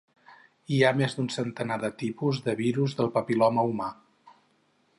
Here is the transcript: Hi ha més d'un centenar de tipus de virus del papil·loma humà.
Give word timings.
Hi 0.75 0.79
ha 0.87 0.93
més 1.01 1.13
d'un 1.17 1.27
centenar 1.35 1.77
de 1.83 1.91
tipus 2.03 2.39
de 2.47 2.55
virus 2.63 2.97
del 3.01 3.13
papil·loma 3.19 3.67
humà. 3.73 3.91